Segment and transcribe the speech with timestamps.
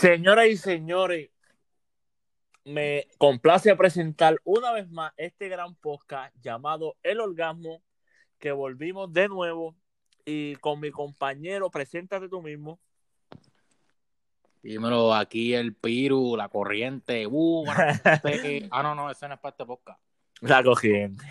[0.00, 1.28] Señoras y señores,
[2.64, 7.82] me complace presentar una vez más este gran podcast llamado El Orgasmo,
[8.38, 9.76] que volvimos de nuevo
[10.24, 12.80] y con mi compañero, preséntate tú mismo.
[14.62, 17.26] Dímelo, aquí el Piru, la corriente.
[17.26, 17.66] Uh,
[18.70, 20.00] ah, no, no, ese no es para este podcast.
[20.40, 21.26] La corriente.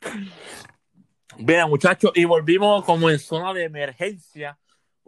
[1.36, 4.58] Bien, muchachos, y volvimos como en zona de emergencia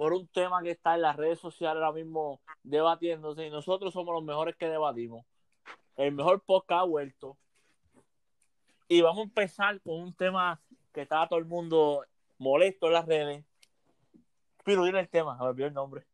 [0.00, 4.14] por un tema que está en las redes sociales ahora mismo debatiéndose y nosotros somos
[4.14, 5.26] los mejores que debatimos.
[5.94, 7.36] El mejor podcast ha vuelto.
[8.88, 10.58] Y vamos a empezar con un tema
[10.94, 12.02] que está todo el mundo
[12.38, 13.44] molesto en las redes.
[14.64, 16.06] Pero dile el tema, a ver, el nombre.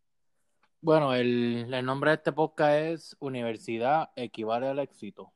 [0.80, 5.32] Bueno, el, el nombre de este podcast es Universidad equivale al éxito.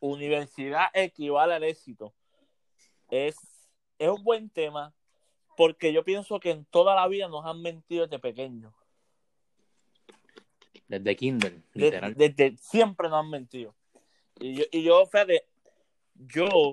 [0.00, 2.12] Universidad equivale al éxito.
[3.08, 3.36] Es,
[4.00, 4.92] es un buen tema
[5.56, 8.72] porque yo pienso que en toda la vida nos han mentido desde pequeños.
[10.86, 12.14] Desde Kindle, literal.
[12.14, 13.74] Desde, siempre nos han mentido.
[14.38, 15.46] Y yo, y yo, Fede,
[16.14, 16.72] yo,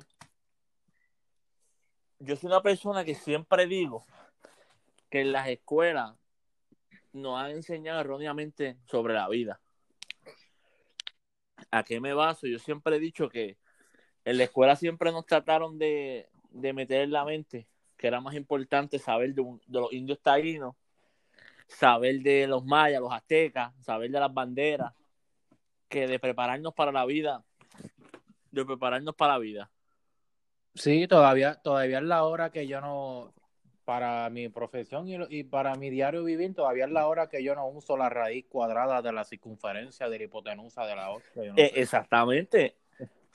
[2.20, 4.06] yo soy una persona que siempre digo
[5.10, 6.16] que en las escuelas
[7.14, 9.62] nos han enseñado erróneamente sobre la vida.
[11.72, 12.46] ¿A qué me baso?
[12.48, 13.58] Yo siempre he dicho que
[14.26, 17.68] en la escuela siempre nos trataron de, de meter en la mente
[18.04, 20.76] que era más importante saber de, los indios taínos,
[21.68, 24.92] saber de los mayas, los aztecas, saber de las banderas,
[25.88, 27.46] que de prepararnos para la vida,
[28.52, 29.72] de prepararnos para la vida.
[30.76, 33.34] Sí, todavía, todavía es la hora que yo no,
[33.86, 37.66] para mi profesión y, para mi diario vivir, todavía es la hora que yo no
[37.70, 41.42] uso la raíz cuadrada de la circunferencia de la hipotenusa de la otra.
[41.56, 42.76] Eh, exactamente.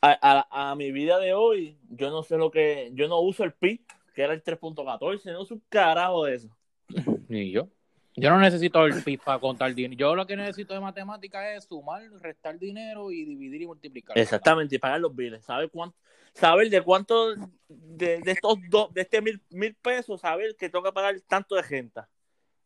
[0.02, 3.54] A, a, mi vida de hoy, yo no sé lo que, yo no uso el
[3.54, 3.82] pi,
[4.18, 6.48] que era el 3.14, no es un carajo de eso.
[7.28, 7.68] Ni yo.
[8.16, 9.96] Yo no necesito el PIB para contar dinero.
[9.96, 14.18] Yo lo que necesito de matemática es sumar, restar dinero y dividir y multiplicar.
[14.18, 15.44] Exactamente, y pagar los biles.
[15.44, 15.96] Saber cuánto,
[16.34, 17.36] saber de cuánto
[17.68, 21.62] de, estos dos, de este mil, mil pesos, saber que tengo que pagar tanto de
[21.62, 22.00] gente.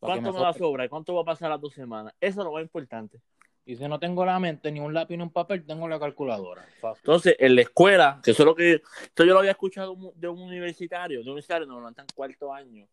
[0.01, 0.89] ¿Cuánto me, va a sobrar?
[0.89, 2.15] ¿Cuánto va a pasar las dos semanas?
[2.19, 3.21] Eso es lo más importante.
[3.65, 6.67] Y si no tengo la mente, ni un lápiz, ni un papel, tengo la calculadora.
[6.83, 8.83] Entonces, en la escuela, que eso es lo que.
[9.03, 12.09] Esto yo lo había escuchado de un universitario, de un universitario, no, no está en
[12.15, 12.89] cuarto año,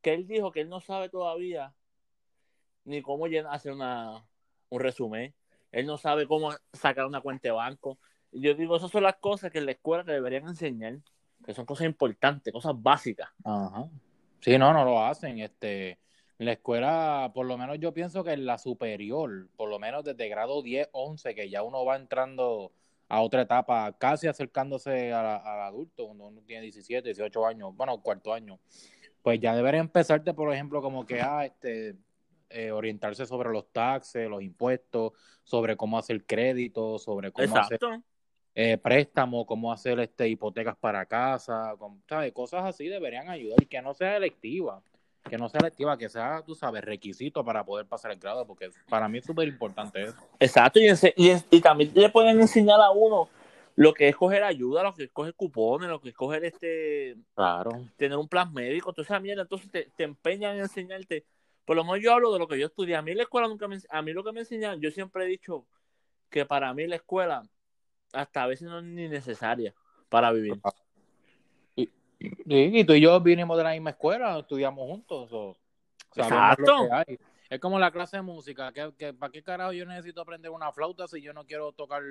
[0.00, 1.74] que él dijo que él no sabe todavía
[2.84, 4.24] ni cómo hacer una,
[4.70, 5.34] un resumen.
[5.72, 7.98] Él no sabe cómo sacar una cuenta de banco.
[8.30, 10.98] Y yo digo, esas son las cosas que en la escuela te deberían enseñar,
[11.44, 13.28] que son cosas importantes, cosas básicas.
[13.44, 13.88] Ajá.
[14.40, 15.38] Sí, no, no lo hacen.
[15.40, 15.98] Este
[16.38, 20.28] la escuela, por lo menos yo pienso que en la superior, por lo menos desde
[20.28, 22.72] grado 10, 11, que ya uno va entrando
[23.08, 28.32] a otra etapa, casi acercándose al adulto, cuando uno tiene 17, 18 años, bueno, cuarto
[28.32, 28.58] año,
[29.22, 31.96] pues ya debería empezarte, por ejemplo, como que, ah, este,
[32.50, 35.12] eh, orientarse sobre los taxes, los impuestos,
[35.44, 37.78] sobre cómo hacer crédito, sobre cómo hacer
[38.56, 41.74] eh, préstamo, cómo hacer este hipotecas para casa,
[42.08, 42.32] ¿sabes?
[42.32, 44.82] cosas así deberían ayudar y que no sea electiva
[45.28, 48.70] que no sea lectiva, que sea, tú sabes, requisito para poder pasar el grado, porque
[48.88, 50.16] para mí es súper importante eso.
[50.38, 50.92] Exacto, y,
[51.50, 53.28] y, también le pueden enseñar a uno
[53.76, 57.16] lo que es coger ayuda, lo que es coger cupones, lo que es coger este.
[57.34, 57.70] Claro.
[57.96, 59.42] Tener un plan médico, toda esa mierda.
[59.42, 61.26] Entonces te, te empeñan en enseñarte.
[61.64, 62.94] Por lo menos yo hablo de lo que yo estudié.
[62.94, 63.78] A mí la escuela nunca me.
[63.88, 65.66] A mí lo que me enseñan, yo siempre he dicho
[66.30, 67.42] que para mí la escuela
[68.12, 69.74] hasta a veces no es ni necesaria
[70.08, 70.54] para vivir.
[72.46, 75.32] Y tú y yo vinimos de la misma escuela, estudiamos juntos.
[75.32, 75.56] O,
[76.14, 76.88] Exacto.
[77.48, 78.72] Es como la clase de música.
[78.72, 82.02] que ¿Para qué carajo yo necesito aprender una flauta si yo no quiero tocar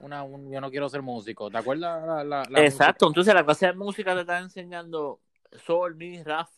[0.00, 1.50] una, yo no quiero ser músico?
[1.50, 2.26] ¿Te acuerdas?
[2.26, 3.06] La, Exacto.
[3.06, 5.20] Entonces la clase de música te está enseñando
[5.64, 6.48] sol, mi, rap,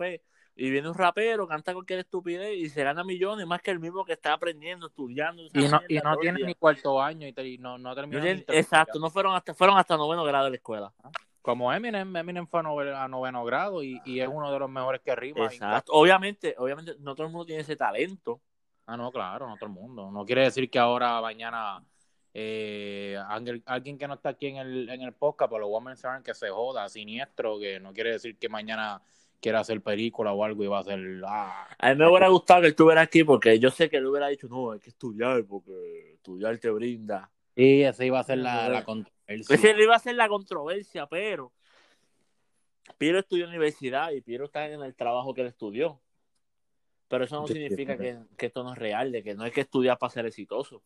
[0.58, 4.06] y viene un rapero, canta cualquier estupidez y se gana millones más que el mismo
[4.06, 5.42] que está aprendiendo, estudiando.
[5.52, 8.24] Y no, y no tiene ni cuarto año y, no, no terminó.
[8.24, 10.92] Exacto, no fueron hasta, fueron hasta noveno grado de la escuela.
[11.46, 15.44] Como Eminem, Eminem fue a noveno, grado y, es uno de los mejores que rima.
[15.44, 15.92] Exacto.
[15.92, 18.40] Obviamente, obviamente no todo el mundo tiene ese talento.
[18.84, 20.10] Ah, no, claro, no todo el mundo.
[20.10, 21.84] No quiere decir que ahora, mañana,
[22.34, 23.16] eh,
[23.64, 26.20] alguien que no está aquí en el, en el podcast, pero lo voy a mencionar
[26.24, 29.00] que se joda, siniestro, que no quiere decir que mañana
[29.40, 30.98] quiera hacer película o algo y va a hacer.
[31.28, 31.68] Ah.
[31.78, 34.26] A mí me hubiera gustado que él estuviera aquí porque yo sé que él hubiera
[34.26, 37.30] dicho, no, hay que estudiar porque estudiar te brinda.
[37.54, 38.84] Y esa iba a ser la, la
[39.34, 39.70] controversia.
[39.70, 41.52] Esa iba a ser la controversia, pero
[42.98, 46.00] Piero estudió universidad y Piero está en el trabajo que él estudió.
[47.08, 49.60] Pero eso no significa que, que, esto no es real, de que no hay que
[49.60, 50.82] estudiar para ser exitoso.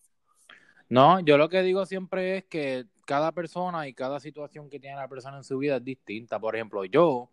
[0.90, 4.96] No, yo lo que digo siempre es que cada persona y cada situación que tiene
[4.96, 6.38] la persona en su vida es distinta.
[6.38, 7.30] Por ejemplo, yo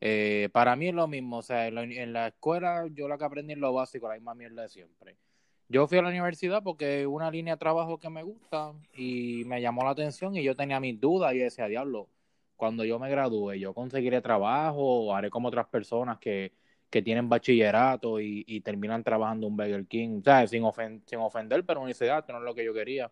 [0.00, 3.52] eh, para mí es lo mismo, o sea, en la, escuela yo lo que aprendí
[3.52, 5.16] es lo básico, la misma mierda de siempre.
[5.72, 9.62] Yo fui a la universidad porque una línea de trabajo que me gusta y me
[9.62, 12.10] llamó la atención y yo tenía mis dudas y decía, diablo,
[12.56, 16.52] cuando yo me gradúe, yo conseguiré trabajo o haré como otras personas que,
[16.90, 21.64] que tienen bachillerato y, y, terminan trabajando un Burger King, o sin, ofen sin ofender,
[21.64, 23.10] pero universidad no es lo que yo quería.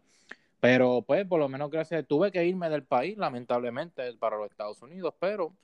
[0.60, 4.82] Pero pues por lo menos gracias, tuve que irme del país, lamentablemente, para los Estados
[4.82, 5.54] Unidos, pero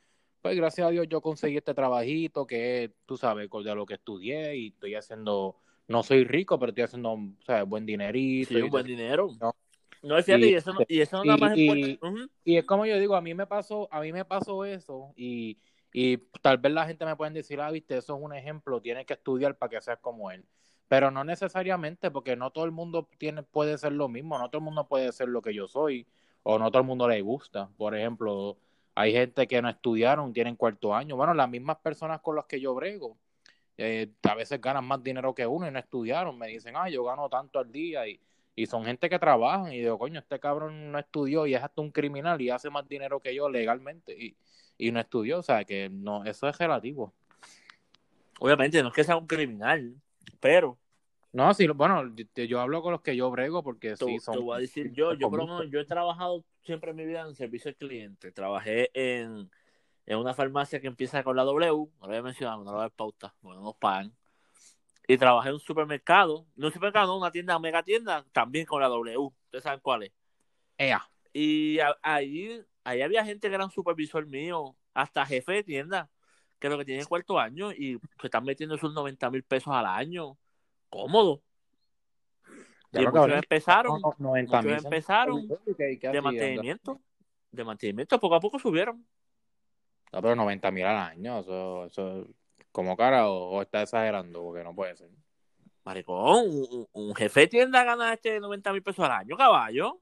[0.40, 4.56] pues gracias a Dios yo conseguí este trabajito que tú sabes, de lo que estudié
[4.56, 5.56] y estoy haciendo,
[5.88, 8.48] no soy rico, pero estoy haciendo, o sea, buen dinerito.
[8.48, 9.28] Sí, y, un buen dinero.
[9.40, 9.54] ¿no?
[10.02, 12.30] No, fíjate, y, y, eso no, y eso no y, más y, uh -huh.
[12.44, 15.58] y es como yo digo, a mí me pasó, a mí me pasó eso y,
[15.92, 19.06] y tal vez la gente me pueden decir, ah, viste, eso es un ejemplo, tienes
[19.06, 20.44] que estudiar para que seas como él.
[20.88, 24.58] Pero no necesariamente, porque no todo el mundo tiene, puede ser lo mismo, no todo
[24.58, 26.06] el mundo puede ser lo que yo soy,
[26.44, 27.68] o no todo el mundo le gusta.
[27.76, 28.56] Por ejemplo,
[28.94, 31.16] hay gente que no estudiaron, tienen cuarto año.
[31.16, 33.16] Bueno, las mismas personas con las que yo brego,
[33.78, 36.38] eh, a veces ganan más dinero que uno y no estudiaron.
[36.38, 38.20] Me dicen, ah, yo gano tanto al día y,
[38.54, 39.72] y son gente que trabajan.
[39.72, 42.88] Y digo, coño, este cabrón no estudió y es hasta un criminal y hace más
[42.88, 44.36] dinero que yo legalmente y,
[44.78, 45.38] y no estudió.
[45.38, 47.12] O sea, que no, eso es relativo.
[48.38, 49.94] Obviamente, no es que sea un criminal,
[50.40, 50.78] pero
[51.36, 54.36] no, sí, bueno, yo hablo con los que yo brego porque te, sí son.
[54.36, 57.04] Te voy a decir yo, yo por lo menos, yo he trabajado siempre en mi
[57.04, 58.32] vida en servicio al cliente.
[58.32, 59.50] Trabajé en,
[60.06, 62.70] en una farmacia que empieza con la W, no lo voy a mencionar, no lo
[62.70, 64.14] voy a dar pauta, porque no nos pagan.
[65.08, 68.80] Y trabajé en un supermercado, no un supermercado, no, una tienda, mega tienda, también con
[68.80, 69.16] la W.
[69.18, 70.12] Ustedes saben cuál es.
[70.78, 71.08] Ea.
[71.32, 76.08] Y a, ahí, ahí había gente que era un supervisor mío, hasta jefe de tienda,
[76.58, 79.86] que lo que tiene cuarto año y se están metiendo sus 90 mil pesos al
[79.86, 80.38] año
[80.88, 81.42] cómodo.
[82.92, 87.00] Ya y muchos empezaron, no, 90 muchos empezaron de mantenimiento,
[87.50, 89.04] de mantenimiento, poco a poco subieron.
[90.12, 92.26] No, pero 90 mil al año, eso, eso
[92.72, 95.08] como cara o, o, está exagerando, porque no puede ser.
[95.84, 100.00] Maricón, un, un jefe de tienda gana este 90 mil pesos al año, caballo.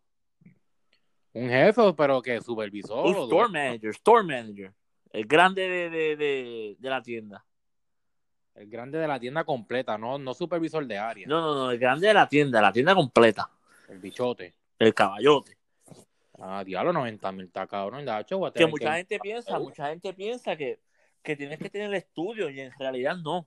[1.32, 3.06] Un jefe, pero que supervisor.
[3.06, 4.72] Un store manager, store manager.
[5.12, 7.44] El grande de, de, de, de la tienda.
[8.54, 11.26] El grande de la tienda completa, no, no supervisor de área.
[11.26, 13.50] No, no, no, el grande de la tienda, la tienda completa.
[13.88, 14.54] El bichote.
[14.78, 15.58] El caballote.
[16.38, 18.08] Ah, diablo, 90 mil está cabrón.
[18.08, 18.96] Hecho, que mucha que...
[18.96, 20.80] gente piensa, mucha gente piensa que,
[21.22, 23.46] que tienes que tener el estudio y en realidad no.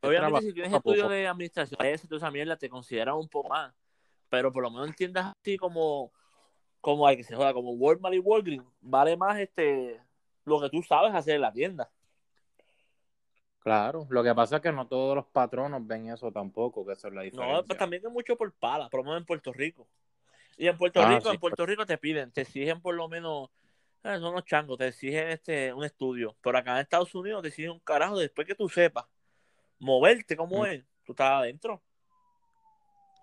[0.00, 3.74] Obviamente, si tienes estudio de administración, toda esa mierda te considera un poco más.
[4.28, 6.12] Pero por lo menos entiendas así como,
[6.80, 10.00] como hay que se joda, como Walmart y Walgreens, vale más este
[10.44, 11.90] lo que tú sabes hacer en la tienda.
[13.60, 17.08] Claro, lo que pasa es que no todos los patronos ven eso tampoco, que eso
[17.08, 17.56] es la diferencia.
[17.56, 19.88] No, pues también es mucho por pala, por lo menos en Puerto Rico.
[20.56, 23.08] Y en Puerto ah, Rico, sí, en Puerto Rico te piden, te exigen por lo
[23.08, 23.50] menos,
[24.02, 26.36] eh, son los changos, te exigen este un estudio.
[26.40, 29.04] Pero acá en Estados Unidos te exigen un carajo después que tú sepas
[29.78, 30.66] moverte como mm.
[30.66, 31.82] es, tú estás adentro.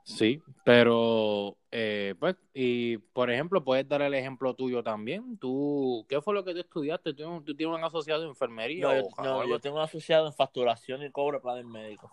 [0.06, 5.38] Sí, pero eh, pues, y por ejemplo, puedes dar el ejemplo tuyo también.
[5.38, 7.14] ¿Tú, ¿Qué fue lo que tú estudiaste?
[7.14, 8.84] ¿Tú, tú tienes un asociado en enfermería?
[8.84, 12.12] No, yo, no, yo tengo un asociado en facturación y cobro planes médicos.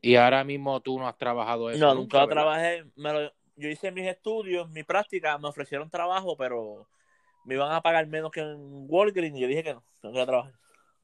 [0.00, 1.78] ¿Y ahora mismo tú no has trabajado eso?
[1.78, 2.86] No, nunca, nunca trabajé.
[2.96, 6.88] Me lo, yo hice mis estudios, mi práctica, me ofrecieron trabajo, pero
[7.44, 10.26] me iban a pagar menos que en Walgreens y yo dije que no, tengo que
[10.26, 10.54] trabajar,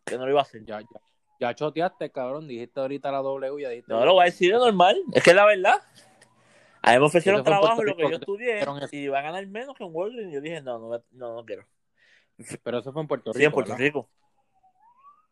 [0.04, 0.64] que no lo iba a hacer.
[0.64, 1.00] Ya, ya.
[1.38, 2.48] Ya choteaste, cabrón.
[2.48, 3.62] Dijiste ahorita la W.
[3.62, 4.96] Ya dijiste no, lo voy a decir de normal.
[5.12, 5.82] Es que es la verdad.
[6.82, 8.60] A mí me ofrecieron trabajo en lo que yo estudié
[8.92, 10.30] y iba a ganar menos que en Walgreens.
[10.30, 11.66] Y yo dije, no, no, no, no quiero.
[12.62, 13.38] Pero eso fue en Puerto Rico.
[13.38, 13.84] Sí, en Puerto ¿verdad?
[13.84, 14.08] Rico.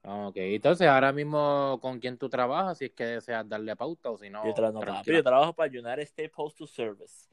[0.07, 4.19] Ok, entonces ahora mismo con quién tú trabajas, si es que deseas darle pauta o
[4.19, 4.45] si no.
[4.45, 7.29] Yo, tra no papi, yo trabajo para United States Postal Service.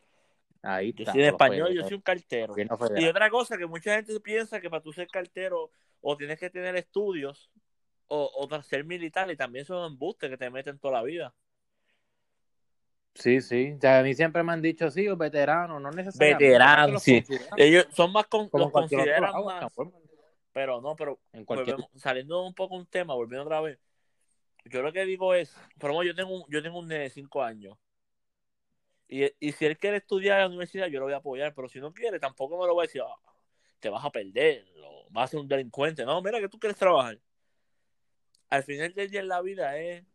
[0.61, 1.11] Ahí yo está.
[1.11, 2.55] soy en español, fue, yo soy un cartero.
[2.55, 6.39] No y otra cosa que mucha gente piensa que para tú ser cartero o tienes
[6.39, 7.51] que tener estudios
[8.07, 11.33] o, o para ser militar y también son embustes que te meten toda la vida.
[13.15, 13.73] Sí, sí.
[13.77, 16.45] O sea, a mí siempre me han dicho, sí, los veteranos, no necesariamente.
[16.45, 17.23] Veteranos, sí.
[17.57, 19.65] Ellos son más, con, los consideran más.
[20.53, 21.77] Pero no, pero en cualquier...
[21.77, 23.79] volvemos, saliendo un poco un tema, volviendo otra vez.
[24.65, 27.09] Yo lo que digo es, por ejemplo, yo tengo un, yo tengo un nene de
[27.09, 27.77] 5 años.
[29.07, 31.53] Y, y si él quiere estudiar en la universidad, yo lo voy a apoyar.
[31.53, 33.15] Pero si no quiere, tampoco me lo voy a decir, oh,
[33.79, 36.05] te vas a perder, o vas a ser un delincuente.
[36.05, 37.19] No, mira que tú quieres trabajar.
[38.49, 40.05] Al final del día en la vida es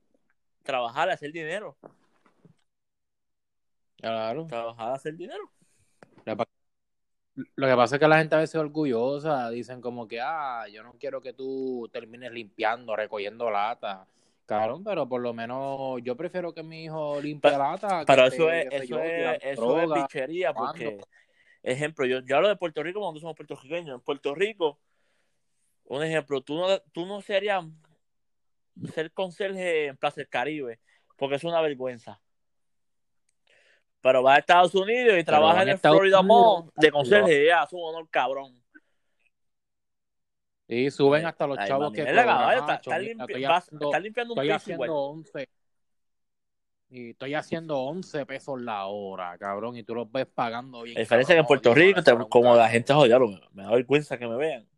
[0.63, 1.77] trabajar, hacer dinero.
[3.97, 4.47] Claro.
[4.47, 5.51] Trabajar, hacer dinero.
[7.55, 10.65] Lo que pasa es que la gente a veces es orgullosa, dicen como que, ah,
[10.73, 14.07] yo no quiero que tú termines limpiando, recogiendo lata.
[14.47, 18.05] Claro, pero por lo menos yo prefiero que mi hijo limpie pero, lata.
[18.07, 20.99] Pero eso, es, eso, yo, es, eso droga, es bichería, porque,
[21.63, 23.97] ejemplo, yo, yo hablo de Puerto Rico cuando somos puertorriqueños.
[23.97, 24.79] En Puerto Rico,
[25.85, 27.65] un ejemplo, tú no, tú no serías
[28.95, 30.81] ser conserje en Plaza del Caribe
[31.17, 32.21] porque es una vergüenza.
[34.07, 37.65] Pero va a Estados Unidos y trabaja en el Estados Florida Mall de conserje, ya,
[37.65, 38.63] es un honor cabrón.
[40.69, 43.27] Y suben hasta los Ay, chavos mami, que es caballo, ah, está, está chomita, limpi-
[43.31, 44.91] estoy vas- haciendo- está limpiando un piso haciendo igual.
[45.11, 45.49] 11
[46.89, 50.95] y estoy haciendo 11 pesos la hora, cabrón, y tú los ves pagando bien.
[50.95, 53.19] La diferencia es que en Puerto Rico, te- como la gente jodida,
[53.51, 54.69] me da vergüenza que me vean.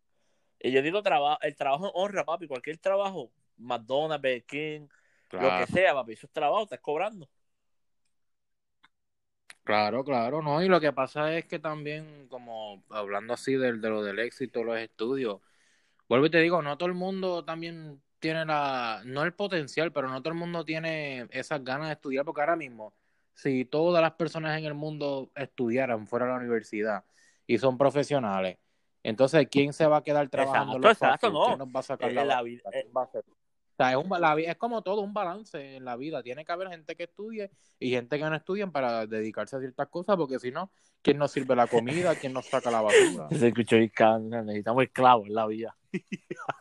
[0.59, 4.87] Y yo digo, trabajo, el trabajo honra, papi, cualquier trabajo, McDonald's, Burger King,
[5.31, 7.29] lo que sea, papi, eso es trabajo, estás cobrando.
[9.69, 13.89] Claro, claro, no, y lo que pasa es que también, como hablando así del, de
[13.89, 15.41] lo del éxito, los estudios,
[16.07, 20.09] vuelvo y te digo, no todo el mundo también tiene la, no el potencial, pero
[20.09, 22.93] no todo el mundo tiene esas ganas de estudiar, porque ahora mismo,
[23.33, 27.03] si todas las personas en el mundo estudiaran fuera de la universidad
[27.45, 28.57] y son profesionales,
[29.03, 31.45] entonces, ¿quién se va a quedar trabajando Exacto, los exacto, no.
[31.45, 32.71] ¿Quién nos va a sacar Eh, la, vida-
[33.83, 36.21] sea, es, un, la es como todo, un balance en la vida.
[36.21, 39.87] Tiene que haber gente que estudie y gente que no estudien para dedicarse a ciertas
[39.87, 40.71] cosas, porque si no,
[41.01, 42.15] ¿quién nos sirve la comida?
[42.15, 43.29] ¿Quién nos saca la basura?
[43.31, 45.75] Se escuchó cabrón, necesitamos esclavos en la vida.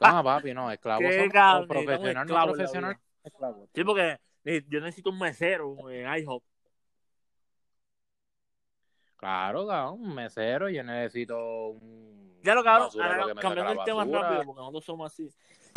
[0.00, 2.96] Ah, papi, no, esclavos son cabrón, profesional, no profesional.
[3.22, 3.68] esclavos.
[3.74, 6.42] Sí, porque eh, yo necesito un mesero en IHOP.
[9.16, 14.44] Claro, cabrón, un mesero, yo necesito un Ya lo cabrón, ahora cambiando el tema rápido,
[14.44, 15.30] porque nosotros somos así.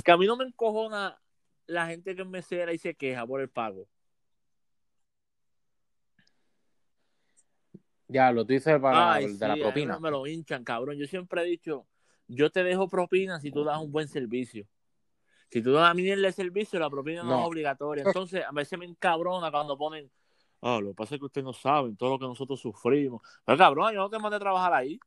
[0.03, 1.17] Que a mí no me encojona
[1.65, 3.88] la gente que es mesera y se queja por el pago.
[8.08, 10.00] Ya, lo tú dices para Ay, el sí, de la propina.
[10.00, 10.98] me lo hinchan, cabrón.
[10.98, 11.86] Yo siempre he dicho,
[12.27, 14.65] yo te dejo propina si tú das un buen servicio.
[15.51, 17.39] Si tú das a mí el servicio, la propina no, No.
[17.41, 18.03] es obligatoria.
[18.05, 20.10] Entonces, a veces me encabrona cuando ponen,
[20.62, 23.22] ah, lo que pasa es que ustedes no saben todo lo que nosotros sufrimos.
[23.46, 25.00] Pero cabrón, yo no te mandé a trabajar ahí.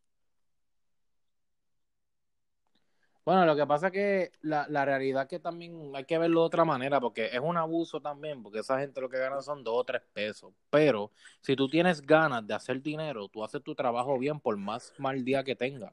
[3.25, 6.41] Bueno, lo que pasa es que la, la realidad es que también hay que verlo
[6.41, 9.63] de otra manera, porque es un abuso también, porque esa gente lo que gana son
[9.63, 10.53] dos o tres pesos.
[10.71, 14.93] Pero si tú tienes ganas de hacer dinero, tú haces tu trabajo bien por más
[14.99, 15.93] mal día que tengas.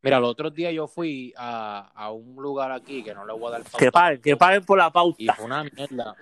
[0.00, 3.48] Mira, el otro día yo fui a, a un lugar aquí que no le voy
[3.48, 5.16] a dar pauta Que paguen, que paguen por la pauta.
[5.18, 6.16] y fue una mierda.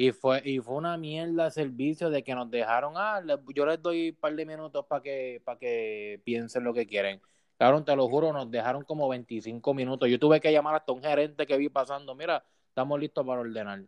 [0.00, 3.66] Y fue, y fue una mierda el servicio de que nos dejaron, ah, le- yo
[3.66, 7.20] les doy un par de minutos para que, para que piensen lo que quieren.
[7.58, 10.08] Cabrón, te lo juro, nos dejaron como 25 minutos.
[10.08, 13.82] Yo tuve que llamar hasta un gerente que vi pasando, mira, estamos listos para ordenar.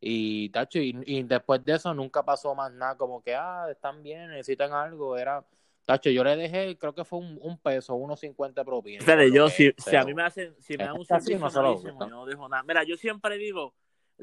[0.00, 4.02] Y, tacho, y, y después de eso nunca pasó más nada, como que, ah, están
[4.02, 5.16] bien, necesitan algo.
[5.16, 5.44] Era,
[5.86, 9.06] tacho, yo le dejé, creo que fue un, un peso, unos 50 propinas.
[9.32, 11.76] Yo, si, si a mí me hacen, si me dan un servicio no se lo
[12.08, 12.64] no dejo nada.
[12.64, 13.72] Mira, yo siempre digo,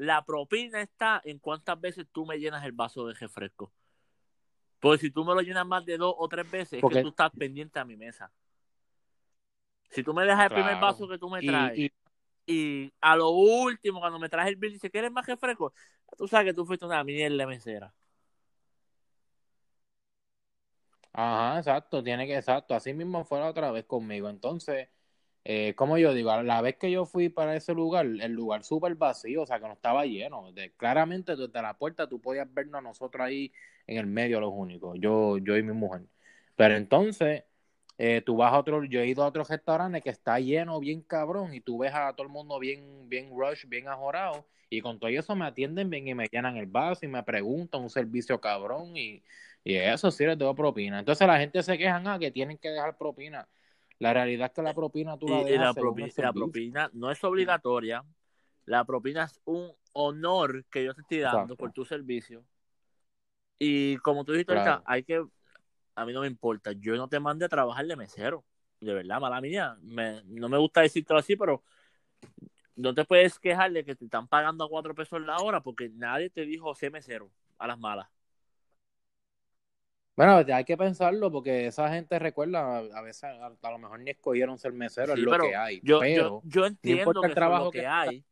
[0.00, 3.70] la propina está en cuántas veces tú me llenas el vaso de refresco.
[4.78, 7.08] Porque si tú me lo llenas más de dos o tres veces, es que tú
[7.08, 8.32] estás pendiente a mi mesa.
[9.90, 11.92] Si tú me dejas el primer vaso que tú me traes y,
[12.46, 15.74] y a lo último, cuando me traes el bill, dice, ¿quieres más refresco?
[16.16, 17.92] Tú sabes que tú fuiste una mierda mesera.
[21.12, 24.30] Ajá, exacto, tiene que, exacto, así mismo fue la otra vez conmigo.
[24.30, 24.88] Entonces,
[25.44, 28.94] eh, como yo digo, la vez que yo fui para ese lugar, el lugar súper
[28.94, 30.52] vacío, o sea, que no estaba lleno.
[30.76, 33.52] Claramente desde la puerta tú podías vernos a nosotros ahí
[33.86, 36.02] en el medio, los únicos, yo, yo y mi mujer.
[36.56, 37.44] Pero entonces,
[37.98, 41.02] eh, tú vas a otro, yo he ido a otros restaurantes que está lleno, bien
[41.02, 44.98] cabrón, y tú ves a todo el mundo bien, bien rush, bien ajorado, y con
[44.98, 48.40] todo eso me atienden bien y me llenan el vaso y me preguntan un servicio
[48.40, 49.22] cabrón y,
[49.64, 51.00] y eso sí les doy propina.
[51.00, 53.48] Entonces la gente se quejan ah, que tienen que dejar propina.
[54.00, 57.22] La realidad es que la propina tú la y dejas la, propi- propina no es
[57.22, 58.02] obligatoria.
[58.64, 61.56] La propina es un honor que yo te estoy dando Exacto.
[61.56, 62.44] por tu servicio.
[63.58, 64.70] Y como tú dijiste Claro.
[64.70, 65.24] ahorita, hay que.
[65.94, 66.72] A mí no me importa.
[66.72, 68.42] Yo no te mandé a trabajar de mesero.
[68.80, 69.76] De verdad, mala mía.
[69.82, 71.62] Me- no me gusta decírtelo así, pero
[72.76, 75.90] no te puedes quejar de que te están pagando a cuatro pesos la hora porque
[75.90, 78.08] nadie te dijo ser mesero a las malas.
[80.20, 84.10] Bueno, hay que pensarlo porque esa gente recuerda, a veces a, a lo mejor ni
[84.10, 85.80] escogieron ser mesero, Sí, es lo pero que hay.
[85.82, 88.24] Yo, pero yo, yo no entiendo importa que el es trabajo lo que, hay.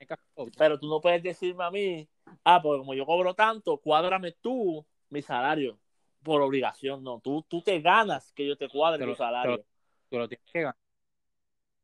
[0.58, 2.06] Pero tú no puedes decirme a mí,
[2.44, 5.78] ah, porque como yo cobro tanto, cuádrame tú mi salario
[6.22, 7.02] por obligación.
[7.02, 9.64] No, tú, tú te ganas que yo te cuadre Te tu salario.
[10.10, 10.76] Tú lo tienes que ganar.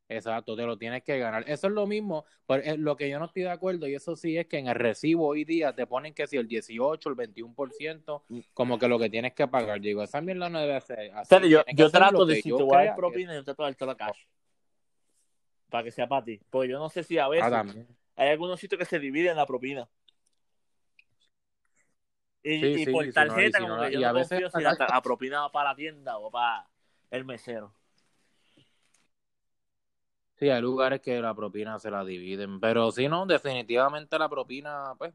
[0.07, 1.43] Exacto, te lo tienes que ganar.
[1.47, 4.15] Eso es lo mismo, pero eh, lo que yo no estoy de acuerdo, y eso
[4.15, 7.15] sí es que en el recibo hoy día te ponen que si el 18, el
[7.15, 9.81] 21%, como que lo que tienes que pagar.
[9.81, 11.29] Digo, esa mierda no debe ser así.
[11.29, 13.43] Pero yo, que trato de que si yo te voy a dar que- propina, yo
[13.43, 14.19] trato de darte la cash.
[15.69, 16.39] Para que sea para ti.
[16.51, 17.65] Porque yo no sé si a veces Ah,
[18.15, 19.89] hay algunos sitios que se dividen la propina.
[22.43, 24.03] Y, Sí, y sí, por si no, tarjeta, y si como no, que yo y
[24.03, 26.67] a no veces confío si la, la propina va para la tienda o para
[27.09, 27.73] el mesero.
[30.37, 34.93] Sí, hay lugares que la propina se la dividen, pero si no, definitivamente la propina,
[34.97, 35.13] pues,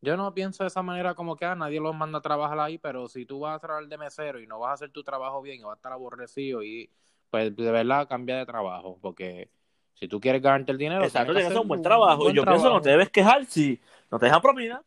[0.00, 2.58] yo no pienso de esa manera como que a ah, nadie los manda a trabajar
[2.58, 5.04] ahí, pero si tú vas a trabajar de mesero y no vas a hacer tu
[5.04, 6.90] trabajo bien y vas a estar aborrecido y
[7.30, 9.50] pues de verdad cambia de trabajo, porque
[9.94, 12.30] si tú quieres ganarte el dinero, Exacto, tienes que hacer un buen trabajo.
[12.30, 14.82] y yo pienso que no te debes quejar si no te dejan propina.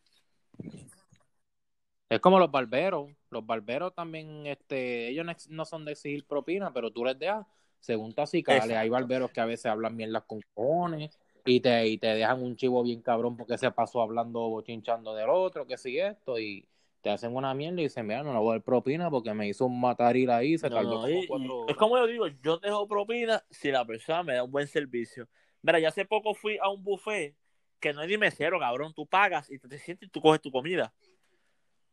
[2.09, 3.09] Es como los barberos.
[3.29, 7.45] Los barberos también, este, ellos no son de exigir propina, pero tú les dejas
[7.85, 12.07] según Tacicale, hay barberos que a veces hablan mierdas con cojones y te, y te
[12.07, 16.39] dejan un chivo bien cabrón porque se pasó hablando bochinchando del otro, que si esto,
[16.39, 16.67] y
[17.01, 19.47] te hacen una mierda y dicen, mira, no le voy a dar propina porque me
[19.47, 23.85] hizo un mataril ahí, se tardó Es como yo digo, yo dejo propina si la
[23.85, 25.27] persona me da un buen servicio.
[25.61, 27.35] Mira, ya hace poco fui a un buffet
[27.79, 30.41] que no es ni mesero, cabrón, tú pagas y te, te sientes y tú coges
[30.41, 30.91] tu comida.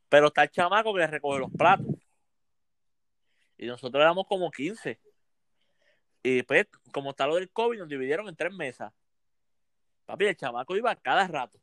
[0.09, 1.87] Pero está el chamaco que le recoge los platos.
[3.59, 4.99] Y nosotros éramos como 15.
[6.23, 8.93] Y pues, como está lo del COVID, nos dividieron en tres mesas.
[10.07, 11.59] Papi, el chamaco iba cada rato.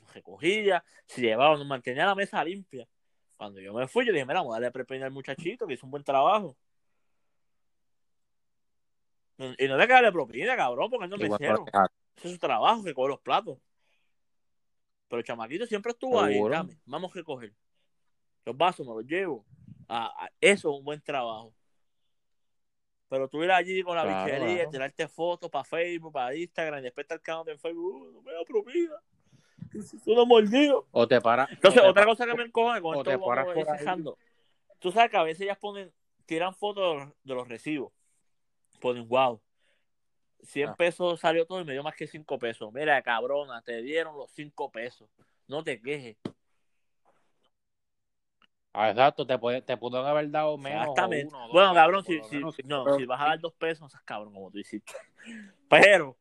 [0.00, 2.86] Nos recogía, se llevaba, nos mantenía la mesa limpia.
[3.36, 5.86] Cuando yo me fui, yo dije, mira, vamos a darle prepenia al muchachito que hizo
[5.86, 6.56] un buen trabajo.
[9.38, 11.64] Y no le que darle propina, cabrón, porque él no me mesero.
[12.16, 13.58] Ese es su trabajo, que coge los platos.
[15.08, 17.54] Pero el chamaquito siempre estuvo ahí, dame, vamos a recoger.
[18.44, 19.46] Los vasos me los llevo.
[19.88, 21.54] Ah, eso es un buen trabajo.
[23.10, 27.04] Pero tú ir allí con la bichería, tirarte fotos para Facebook, para Instagram, y después
[27.04, 28.94] estar quedando en Facebook, uh, no me da propina.
[30.06, 30.86] Uno mordido.
[30.92, 31.48] O te para.
[31.50, 34.16] Entonces, otra cosa que me encoge con esto, vamos
[34.78, 35.92] Tú sabes que a veces ellas ponen,
[36.24, 37.92] tiran fotos de los, recibos.
[38.80, 39.40] Ponen, wow,
[40.44, 40.76] 100 ah.
[40.76, 42.72] pesos salió todo y me dio más que 5 pesos.
[42.72, 45.10] Mira, cabrona, te dieron los 5 pesos.
[45.48, 46.16] No te quejes.
[48.80, 50.80] Ah, exacto, te, puede, te pudo haber dado menos.
[50.80, 51.34] Exactamente.
[51.52, 54.50] bueno, cabrón, si, si, no, si vas a dar dos pesos, no seas cabrón como
[54.50, 54.94] tú hiciste.
[55.68, 56.16] Pero.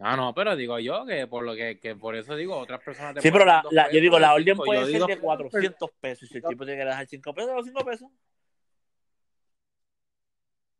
[0.00, 3.14] Ah, no, pero digo yo que por lo que, que por eso digo, otras personas
[3.14, 6.28] te Sí, pero la, la yo digo, la orden puede ser de 400 pesos.
[6.28, 8.10] Si el tipo tiene que dejar 5 pesos, los 5 pesos.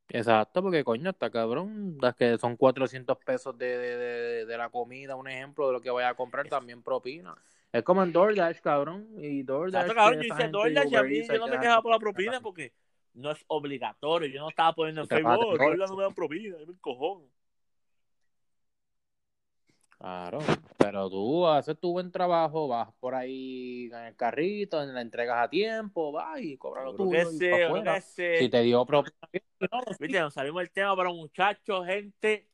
[0.08, 1.96] Exacto, porque coño, está cabrón.
[2.02, 5.80] Las que son 400 pesos de, de, de, de, la comida, un ejemplo de lo
[5.80, 7.36] que vaya a comprar, también propina.
[7.74, 9.08] Es como en DoorDash, cabrón.
[9.18, 9.92] Y DoorDash.
[9.92, 12.72] cabrón, yo hice DoorDash y a mí yo no me quejaba por la propina porque
[13.14, 14.28] no es obligatorio.
[14.28, 17.28] Yo no estaba poniendo en Facebook, DoorDash no me da propina, yo me encojón.
[19.98, 20.38] Claro,
[20.78, 25.50] pero tú haces tu buen trabajo, vas por ahí en el carrito, la entregas a
[25.50, 27.28] tiempo, vas y cobras lo tuyo.
[27.28, 29.16] Si te dio propina.
[29.98, 32.48] Viste, nos salimos del tema, pero muchachos, gente,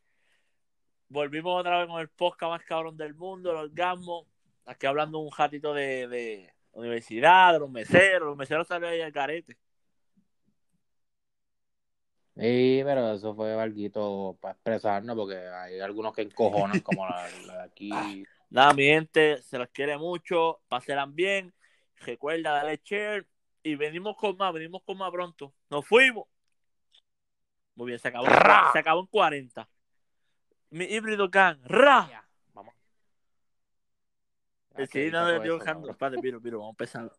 [1.09, 4.27] volvimos otra vez con el podcast más cabrón del mundo, el orgasmo
[4.71, 9.13] aquí hablando un ratito de, de universidad, de los meseros, los meseros salen ahí al
[9.13, 9.57] carete.
[12.37, 17.63] Sí, pero eso fue algo para expresarnos, porque hay algunos que encojonan, como la, de
[17.63, 18.25] aquí.
[18.49, 21.53] Nada, mi gente, se los quiere mucho, pasen bien,
[21.97, 23.27] recuerda, dale share,
[23.63, 25.53] y venimos con más, venimos con más pronto.
[25.69, 26.27] Nos fuimos.
[27.75, 28.27] Muy bien, se acabó,
[28.73, 29.69] se acabó en 40.
[30.71, 32.30] Mi híbrido gang, ¡ra!
[34.87, 35.91] Sí, no, yo buscando.
[35.91, 37.13] Espérate, piro, piro, vamos a empezar.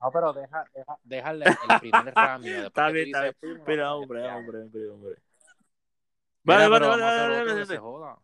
[0.00, 2.46] No, pero deja, deja, déjale el primer ramo.
[2.46, 3.62] Está bien, está bien.
[3.66, 5.16] Pero, hombre, hombre, hombre, hombre.
[6.42, 8.16] Vale, vale, vale, vale, vale,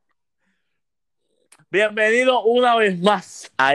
[1.71, 3.75] Bienvenido una vez más a